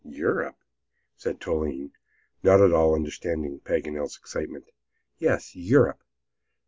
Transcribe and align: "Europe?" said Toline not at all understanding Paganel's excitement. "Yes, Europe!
"Europe?" 0.03 0.55
said 1.15 1.39
Toline 1.39 1.91
not 2.41 2.59
at 2.59 2.71
all 2.73 2.95
understanding 2.95 3.59
Paganel's 3.59 4.17
excitement. 4.17 4.65
"Yes, 5.19 5.55
Europe! 5.55 6.01